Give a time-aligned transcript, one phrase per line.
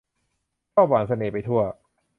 [0.73, 1.61] ชอบหว่านเสน่ห์ไปทั่ว